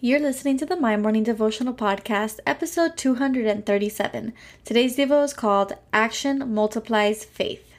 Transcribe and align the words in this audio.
You're 0.00 0.20
listening 0.20 0.56
to 0.58 0.64
the 0.64 0.76
My 0.76 0.96
Morning 0.96 1.24
Devotional 1.24 1.74
Podcast, 1.74 2.38
episode 2.46 2.96
237. 2.96 4.32
Today's 4.64 4.96
Devo 4.96 5.24
is 5.24 5.34
called 5.34 5.72
Action 5.92 6.54
Multiplies 6.54 7.24
Faith. 7.24 7.74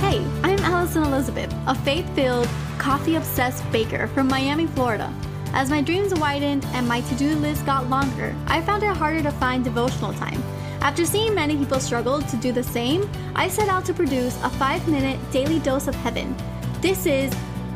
Hey, 0.00 0.20
I'm 0.42 0.58
Alison 0.64 1.04
Elizabeth, 1.04 1.54
a 1.68 1.76
faith 1.76 2.12
filled, 2.16 2.48
coffee 2.76 3.14
obsessed 3.14 3.62
baker 3.70 4.08
from 4.08 4.26
Miami, 4.26 4.66
Florida. 4.66 5.14
As 5.52 5.70
my 5.70 5.80
dreams 5.80 6.12
widened 6.12 6.64
and 6.72 6.88
my 6.88 7.02
to 7.02 7.14
do 7.14 7.36
list 7.36 7.64
got 7.64 7.88
longer, 7.88 8.34
I 8.48 8.62
found 8.62 8.82
it 8.82 8.96
harder 8.96 9.22
to 9.22 9.30
find 9.30 9.62
devotional 9.62 10.12
time. 10.14 10.42
After 10.80 11.06
seeing 11.06 11.36
many 11.36 11.56
people 11.56 11.78
struggle 11.78 12.20
to 12.20 12.36
do 12.38 12.50
the 12.50 12.64
same, 12.64 13.08
I 13.36 13.46
set 13.46 13.68
out 13.68 13.84
to 13.84 13.94
produce 13.94 14.36
a 14.42 14.50
five 14.50 14.88
minute 14.88 15.20
daily 15.30 15.60
dose 15.60 15.86
of 15.86 15.94
heaven. 15.94 16.34
This 16.80 17.06
is 17.06 17.32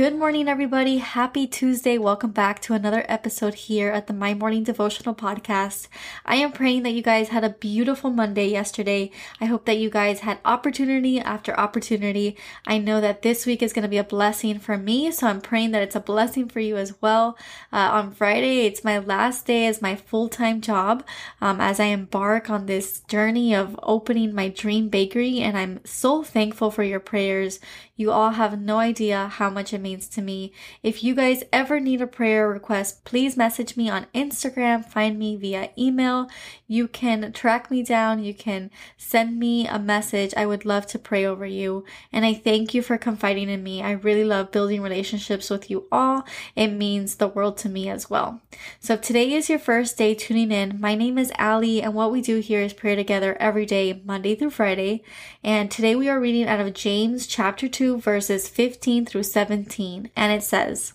Good 0.00 0.16
morning, 0.16 0.48
everybody. 0.48 0.96
Happy 0.96 1.46
Tuesday. 1.46 1.98
Welcome 1.98 2.30
back 2.30 2.58
to 2.60 2.72
another 2.72 3.04
episode 3.06 3.52
here 3.52 3.90
at 3.90 4.06
the 4.06 4.14
My 4.14 4.32
Morning 4.32 4.64
Devotional 4.64 5.14
Podcast. 5.14 5.88
I 6.24 6.36
am 6.36 6.52
praying 6.52 6.84
that 6.84 6.94
you 6.94 7.02
guys 7.02 7.28
had 7.28 7.44
a 7.44 7.50
beautiful 7.50 8.08
Monday 8.08 8.48
yesterday. 8.48 9.10
I 9.42 9.44
hope 9.44 9.66
that 9.66 9.76
you 9.76 9.90
guys 9.90 10.20
had 10.20 10.38
opportunity 10.42 11.20
after 11.20 11.52
opportunity. 11.54 12.34
I 12.66 12.78
know 12.78 13.02
that 13.02 13.20
this 13.20 13.44
week 13.44 13.62
is 13.62 13.74
going 13.74 13.82
to 13.82 13.90
be 13.90 13.98
a 13.98 14.02
blessing 14.02 14.58
for 14.58 14.78
me, 14.78 15.10
so 15.10 15.26
I'm 15.26 15.42
praying 15.42 15.72
that 15.72 15.82
it's 15.82 15.96
a 15.96 16.00
blessing 16.00 16.48
for 16.48 16.60
you 16.60 16.78
as 16.78 16.94
well. 17.02 17.36
Uh, 17.70 17.90
on 17.92 18.12
Friday, 18.12 18.64
it's 18.64 18.82
my 18.82 18.98
last 18.98 19.44
day 19.44 19.66
as 19.66 19.82
my 19.82 19.96
full 19.96 20.30
time 20.30 20.62
job 20.62 21.04
um, 21.42 21.60
as 21.60 21.78
I 21.78 21.92
embark 21.92 22.48
on 22.48 22.64
this 22.64 23.00
journey 23.00 23.54
of 23.54 23.78
opening 23.82 24.34
my 24.34 24.48
dream 24.48 24.88
bakery, 24.88 25.40
and 25.40 25.58
I'm 25.58 25.84
so 25.84 26.22
thankful 26.22 26.70
for 26.70 26.84
your 26.84 27.00
prayers. 27.00 27.60
You 27.96 28.12
all 28.12 28.30
have 28.30 28.58
no 28.58 28.78
idea 28.78 29.28
how 29.28 29.50
much 29.50 29.74
it 29.74 29.78
means 29.78 29.89
to 29.98 30.22
me. 30.22 30.52
If 30.82 31.02
you 31.02 31.14
guys 31.14 31.42
ever 31.52 31.80
need 31.80 32.00
a 32.00 32.06
prayer 32.06 32.48
request, 32.48 33.04
please 33.04 33.36
message 33.36 33.76
me 33.76 33.90
on 33.90 34.06
Instagram, 34.14 34.84
find 34.84 35.18
me 35.18 35.36
via 35.36 35.70
email. 35.76 36.28
You 36.66 36.86
can 36.88 37.32
track 37.32 37.70
me 37.70 37.82
down, 37.82 38.22
you 38.22 38.32
can 38.32 38.70
send 38.96 39.38
me 39.38 39.66
a 39.66 39.78
message. 39.78 40.32
I 40.36 40.46
would 40.46 40.64
love 40.64 40.86
to 40.88 40.98
pray 40.98 41.24
over 41.24 41.46
you. 41.46 41.84
And 42.12 42.24
I 42.24 42.34
thank 42.34 42.74
you 42.74 42.82
for 42.82 42.96
confiding 42.96 43.48
in 43.48 43.62
me. 43.62 43.82
I 43.82 43.92
really 43.92 44.24
love 44.24 44.52
building 44.52 44.82
relationships 44.82 45.50
with 45.50 45.70
you 45.70 45.86
all. 45.90 46.24
It 46.54 46.68
means 46.68 47.16
the 47.16 47.28
world 47.28 47.58
to 47.58 47.68
me 47.68 47.88
as 47.88 48.08
well. 48.08 48.40
So 48.78 48.94
if 48.94 49.00
today 49.00 49.32
is 49.32 49.48
your 49.48 49.58
first 49.58 49.98
day 49.98 50.14
tuning 50.14 50.52
in, 50.52 50.80
my 50.80 50.94
name 50.94 51.18
is 51.18 51.32
Ali, 51.38 51.82
and 51.82 51.94
what 51.94 52.12
we 52.12 52.20
do 52.20 52.38
here 52.38 52.60
is 52.60 52.72
pray 52.72 52.94
together 52.94 53.36
every 53.40 53.66
day, 53.66 54.00
Monday 54.04 54.34
through 54.34 54.50
Friday. 54.50 55.02
And 55.42 55.70
today 55.70 55.96
we 55.96 56.08
are 56.08 56.20
reading 56.20 56.46
out 56.46 56.60
of 56.60 56.74
James 56.74 57.26
chapter 57.26 57.68
2 57.68 57.98
verses 57.98 58.48
15 58.48 59.06
through 59.06 59.22
17, 59.22 59.69
and 59.78 60.32
it 60.32 60.42
says, 60.42 60.94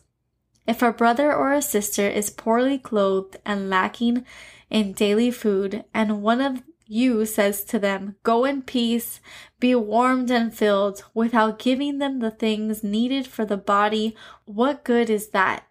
If 0.68 0.82
a 0.82 0.92
brother 0.92 1.34
or 1.34 1.54
a 1.54 1.62
sister 1.62 2.08
is 2.08 2.30
poorly 2.30 2.78
clothed 2.78 3.38
and 3.46 3.70
lacking 3.70 4.26
in 4.70 4.94
daily 4.94 5.32
food, 5.32 5.86
and 5.94 6.22
one 6.22 6.42
of 6.42 6.64
you 6.88 7.26
says 7.26 7.64
to 7.66 7.80
them, 7.80 8.16
Go 8.24 8.46
in 8.46 8.62
peace, 8.62 9.20
be 9.60 9.76
warmed 9.76 10.30
and 10.30 10.54
filled, 10.54 11.04
without 11.14 11.60
giving 11.60 12.00
them 12.00 12.20
the 12.20 12.32
things 12.32 12.84
needed 12.84 13.28
for 13.28 13.46
the 13.46 13.58
body, 13.58 14.16
what 14.46 14.84
good 14.84 15.10
is 15.10 15.30
that? 15.30 15.66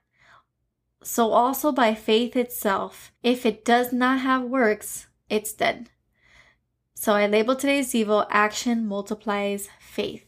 So 1.02 1.32
also 1.32 1.70
by 1.70 1.94
faith 1.94 2.34
itself, 2.34 3.12
if 3.22 3.44
it 3.44 3.64
does 3.64 3.92
not 3.92 4.20
have 4.20 4.42
works, 4.42 5.06
it's 5.28 5.52
dead. 5.52 5.90
So 6.94 7.12
I 7.12 7.26
label 7.26 7.54
today's 7.54 7.92
Devo 7.92 8.26
action 8.30 8.86
multiplies 8.86 9.68
faith. 9.78 10.24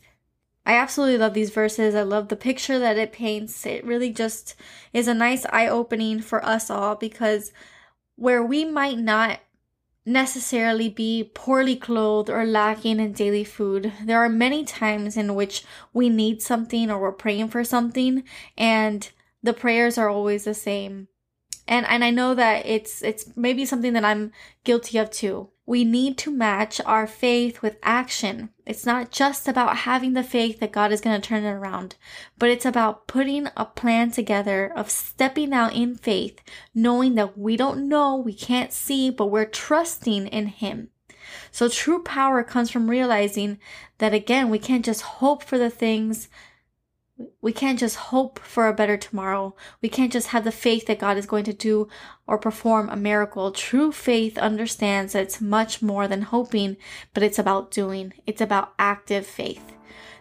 I 0.66 0.74
absolutely 0.74 1.18
love 1.18 1.32
these 1.32 1.50
verses. 1.50 1.94
I 1.94 2.02
love 2.02 2.26
the 2.26 2.34
picture 2.34 2.78
that 2.80 2.98
it 2.98 3.12
paints. 3.12 3.64
It 3.64 3.84
really 3.84 4.12
just 4.12 4.56
is 4.92 5.06
a 5.06 5.14
nice 5.14 5.46
eye 5.50 5.68
opening 5.68 6.20
for 6.20 6.44
us 6.44 6.70
all 6.70 6.96
because 6.96 7.52
where 8.16 8.42
we 8.42 8.64
might 8.64 8.98
not 8.98 9.38
necessarily 10.04 10.88
be 10.88 11.30
poorly 11.34 11.76
clothed 11.76 12.28
or 12.28 12.44
lacking 12.44 12.98
in 12.98 13.12
daily 13.12 13.44
food, 13.44 13.92
there 14.02 14.18
are 14.18 14.28
many 14.28 14.64
times 14.64 15.16
in 15.16 15.36
which 15.36 15.64
we 15.92 16.08
need 16.08 16.42
something 16.42 16.90
or 16.90 17.00
we're 17.00 17.12
praying 17.12 17.48
for 17.48 17.62
something 17.62 18.24
and 18.58 19.10
the 19.44 19.52
prayers 19.52 19.96
are 19.96 20.08
always 20.08 20.44
the 20.44 20.54
same. 20.54 21.06
And 21.68 21.86
and 21.86 22.04
I 22.04 22.10
know 22.10 22.34
that 22.34 22.66
it's 22.66 23.02
it's 23.02 23.36
maybe 23.36 23.64
something 23.64 23.92
that 23.94 24.04
I'm 24.04 24.32
guilty 24.64 24.98
of 24.98 25.10
too. 25.10 25.50
We 25.68 25.84
need 25.84 26.16
to 26.18 26.30
match 26.30 26.80
our 26.86 27.08
faith 27.08 27.60
with 27.60 27.76
action. 27.82 28.50
It's 28.64 28.86
not 28.86 29.10
just 29.10 29.48
about 29.48 29.78
having 29.78 30.12
the 30.12 30.22
faith 30.22 30.60
that 30.60 30.70
God 30.70 30.92
is 30.92 31.00
going 31.00 31.20
to 31.20 31.28
turn 31.28 31.44
it 31.44 31.50
around, 31.50 31.96
but 32.38 32.50
it's 32.50 32.64
about 32.64 33.08
putting 33.08 33.48
a 33.56 33.64
plan 33.64 34.12
together 34.12 34.72
of 34.76 34.90
stepping 34.90 35.52
out 35.52 35.74
in 35.74 35.96
faith, 35.96 36.40
knowing 36.72 37.16
that 37.16 37.36
we 37.36 37.56
don't 37.56 37.88
know, 37.88 38.14
we 38.14 38.32
can't 38.32 38.72
see, 38.72 39.10
but 39.10 39.26
we're 39.26 39.44
trusting 39.44 40.28
in 40.28 40.46
Him. 40.46 40.90
So 41.50 41.68
true 41.68 42.02
power 42.02 42.44
comes 42.44 42.70
from 42.70 42.88
realizing 42.88 43.58
that 43.98 44.14
again, 44.14 44.50
we 44.50 44.60
can't 44.60 44.84
just 44.84 45.02
hope 45.02 45.42
for 45.42 45.58
the 45.58 45.70
things 45.70 46.28
we 47.46 47.52
can't 47.52 47.78
just 47.78 47.94
hope 48.10 48.40
for 48.40 48.66
a 48.66 48.74
better 48.74 48.96
tomorrow. 48.96 49.54
We 49.80 49.88
can't 49.88 50.12
just 50.12 50.26
have 50.34 50.42
the 50.42 50.50
faith 50.50 50.86
that 50.86 50.98
God 50.98 51.16
is 51.16 51.26
going 51.26 51.44
to 51.44 51.52
do 51.52 51.86
or 52.26 52.38
perform 52.38 52.88
a 52.88 52.96
miracle. 52.96 53.52
True 53.52 53.92
faith 53.92 54.36
understands 54.36 55.12
that 55.12 55.22
it's 55.22 55.40
much 55.40 55.80
more 55.80 56.08
than 56.08 56.22
hoping, 56.22 56.76
but 57.14 57.22
it's 57.22 57.38
about 57.38 57.70
doing. 57.70 58.14
It's 58.26 58.40
about 58.40 58.74
active 58.80 59.28
faith. 59.28 59.75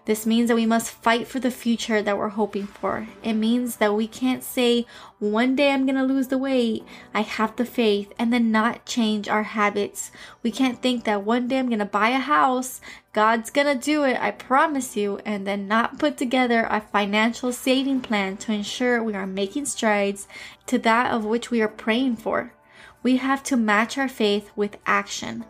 This 0.05 0.25
means 0.27 0.49
that 0.49 0.55
we 0.55 0.67
must 0.67 0.91
fight 0.91 1.27
for 1.27 1.39
the 1.39 1.49
future 1.49 2.01
that 2.01 2.17
we're 2.17 2.29
hoping 2.29 2.67
for. 2.67 3.07
It 3.23 3.33
means 3.33 3.77
that 3.77 3.95
we 3.95 4.07
can't 4.07 4.43
say, 4.43 4.85
one 5.17 5.55
day 5.55 5.71
I'm 5.71 5.87
to 5.87 6.03
lose 6.03 6.27
the 6.27 6.37
weight, 6.37 6.83
I 7.13 7.21
have 7.21 7.55
the 7.55 7.65
faith, 7.65 8.13
and 8.19 8.31
then 8.31 8.51
not 8.51 8.85
change 8.85 9.27
our 9.27 9.41
habits. 9.41 10.11
We 10.43 10.51
can't 10.51 10.79
think 10.79 11.05
that 11.05 11.23
one 11.23 11.47
day 11.47 11.57
I'm 11.57 11.69
to 11.79 11.85
buy 11.85 12.09
a 12.09 12.19
house, 12.19 12.81
God's 13.13 13.49
to 13.49 13.73
do 13.73 14.03
it, 14.03 14.21
I 14.21 14.29
promise 14.29 14.95
you, 14.95 15.19
and 15.25 15.47
then 15.47 15.67
not 15.67 15.97
put 15.97 16.17
together 16.17 16.67
a 16.69 16.81
financial 16.81 17.51
saving 17.51 18.01
plan 18.01 18.37
to 18.37 18.51
ensure 18.51 19.01
we 19.01 19.15
are 19.15 19.25
making 19.25 19.65
strides 19.65 20.27
to 20.67 20.77
that 20.79 21.11
of 21.11 21.25
which 21.25 21.49
we 21.49 21.61
are 21.61 21.67
praying 21.67 22.17
for. 22.17 22.53
We 23.01 23.17
have 23.17 23.41
to 23.43 23.57
match 23.57 23.97
our 23.97 24.07
faith 24.07 24.51
with 24.55 24.77
action. 24.85 25.45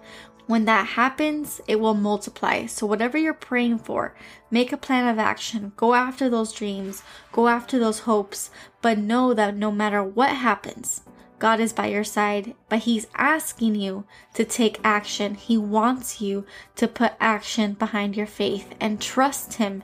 When 0.47 0.65
that 0.65 0.89
happens, 0.89 1.59
it 1.67 1.79
will 1.79 1.95
multiply. 1.95 2.67
So, 2.67 2.85
whatever 2.85 3.17
you're 3.17 3.33
praying 3.33 3.79
for, 3.79 4.13
make 4.51 4.71
a 4.71 4.77
plan 4.77 5.07
of 5.07 5.17
action. 5.17 5.73
Go 5.75 5.95
after 5.95 6.29
those 6.29 6.53
dreams, 6.53 7.01
go 7.31 7.47
after 7.47 7.79
those 7.79 8.01
hopes, 8.01 8.51
but 8.81 8.99
know 8.99 9.33
that 9.33 9.55
no 9.55 9.71
matter 9.71 10.03
what 10.03 10.29
happens, 10.29 11.01
God 11.39 11.59
is 11.59 11.73
by 11.73 11.87
your 11.87 12.03
side, 12.03 12.53
but 12.69 12.79
He's 12.79 13.07
asking 13.15 13.75
you 13.75 14.05
to 14.35 14.45
take 14.45 14.79
action. 14.83 15.33
He 15.33 15.57
wants 15.57 16.21
you 16.21 16.45
to 16.75 16.87
put 16.87 17.13
action 17.19 17.73
behind 17.73 18.15
your 18.15 18.27
faith 18.27 18.75
and 18.79 19.01
trust 19.01 19.55
Him 19.55 19.83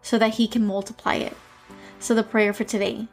so 0.00 0.18
that 0.18 0.34
He 0.34 0.48
can 0.48 0.64
multiply 0.64 1.16
it. 1.16 1.36
So, 1.98 2.14
the 2.14 2.22
prayer 2.22 2.54
for 2.54 2.64
today 2.64 3.08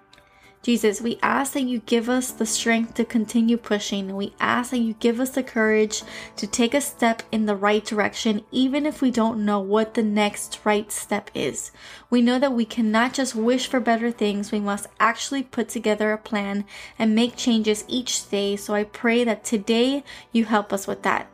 Jesus, 0.62 1.00
we 1.00 1.18
ask 1.24 1.54
that 1.54 1.64
you 1.64 1.80
give 1.80 2.10
us 2.10 2.32
the 2.32 2.46
strength 2.46 2.96
to 2.96 3.06
continue 3.06 3.56
pushing. 3.56 4.14
We 4.16 4.34
ask 4.42 4.72
that 4.72 4.80
you 4.80 4.94
give 4.94 5.22
us 5.22 5.30
the 5.30 5.42
courage 5.42 6.04
to 6.36 6.48
take 6.48 6.74
a 6.74 6.82
step 6.82 7.24
in 7.32 7.46
the 7.46 7.56
right 7.56 7.84
direction, 7.84 8.44
even 8.52 8.86
if 8.86 9.02
we 9.02 9.10
don't 9.10 9.46
know 9.46 9.62
what 9.62 9.94
the 9.94 10.04
next 10.04 10.60
right 10.66 10.92
step 10.92 11.32
is. 11.34 11.72
We 12.10 12.22
know 12.22 12.40
that 12.40 12.52
we 12.52 12.66
cannot 12.66 13.14
just 13.14 13.36
wish 13.36 13.68
for 13.68 13.80
better 13.80 14.12
things. 14.12 14.52
We 14.52 14.60
must 14.60 14.88
actually 15.00 15.44
put 15.44 15.70
together 15.70 16.12
a 16.12 16.18
plan 16.18 16.66
and 16.98 17.16
make 17.16 17.38
changes 17.38 17.86
each 17.88 18.30
day. 18.30 18.58
So 18.58 18.74
I 18.74 18.84
pray 18.84 19.24
that 19.24 19.46
today 19.46 20.04
you 20.34 20.44
help 20.44 20.74
us 20.74 20.88
with 20.88 21.04
that. 21.04 21.32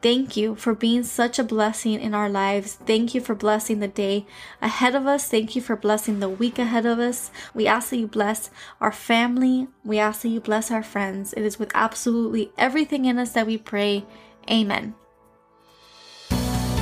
Thank 0.00 0.36
you 0.36 0.54
for 0.54 0.74
being 0.74 1.02
such 1.02 1.40
a 1.40 1.44
blessing 1.44 2.00
in 2.00 2.14
our 2.14 2.28
lives. 2.28 2.74
Thank 2.86 3.16
you 3.16 3.20
for 3.20 3.34
blessing 3.34 3.80
the 3.80 3.88
day 3.88 4.26
ahead 4.62 4.94
of 4.94 5.08
us. 5.08 5.28
Thank 5.28 5.56
you 5.56 5.62
for 5.62 5.74
blessing 5.74 6.20
the 6.20 6.28
week 6.28 6.56
ahead 6.60 6.86
of 6.86 7.00
us. 7.00 7.32
We 7.52 7.66
ask 7.66 7.90
that 7.90 7.96
you 7.96 8.06
bless 8.06 8.50
our 8.80 8.92
family. 8.92 9.66
We 9.84 9.98
ask 9.98 10.22
that 10.22 10.28
you 10.28 10.40
bless 10.40 10.70
our 10.70 10.84
friends. 10.84 11.32
It 11.32 11.42
is 11.42 11.58
with 11.58 11.72
absolutely 11.74 12.52
everything 12.56 13.06
in 13.06 13.18
us 13.18 13.32
that 13.32 13.46
we 13.46 13.58
pray. 13.58 14.04
Amen. 14.48 14.94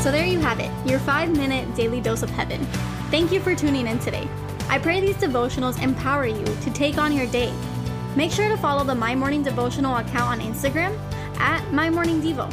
So 0.00 0.12
there 0.12 0.26
you 0.26 0.38
have 0.40 0.60
it, 0.60 0.70
your 0.86 0.98
five 0.98 1.34
minute 1.34 1.74
daily 1.74 2.02
dose 2.02 2.22
of 2.22 2.28
heaven. 2.28 2.62
Thank 3.10 3.32
you 3.32 3.40
for 3.40 3.54
tuning 3.54 3.86
in 3.86 3.98
today. 3.98 4.28
I 4.68 4.78
pray 4.78 5.00
these 5.00 5.16
devotionals 5.16 5.82
empower 5.82 6.26
you 6.26 6.44
to 6.44 6.70
take 6.72 6.98
on 6.98 7.12
your 7.12 7.26
day. 7.28 7.52
Make 8.14 8.30
sure 8.30 8.48
to 8.48 8.56
follow 8.58 8.84
the 8.84 8.94
My 8.94 9.14
Morning 9.14 9.42
Devotional 9.42 9.96
account 9.96 10.38
on 10.38 10.40
Instagram 10.40 10.96
at 11.38 11.72
My 11.72 11.88
Morning 11.88 12.20
Devo. 12.20 12.52